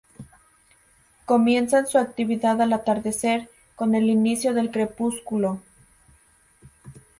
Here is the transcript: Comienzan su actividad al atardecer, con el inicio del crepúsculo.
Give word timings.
Comienzan 1.25 1.85
su 1.85 1.99
actividad 1.99 2.59
al 2.59 2.73
atardecer, 2.73 3.51
con 3.75 3.93
el 3.93 4.09
inicio 4.09 4.51
del 4.55 4.71
crepúsculo. 4.71 5.61